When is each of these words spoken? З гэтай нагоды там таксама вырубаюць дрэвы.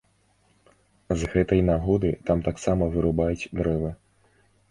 З 1.23 1.27
гэтай 1.33 1.61
нагоды 1.67 2.09
там 2.29 2.41
таксама 2.49 2.83
вырубаюць 2.97 3.49
дрэвы. 3.59 3.93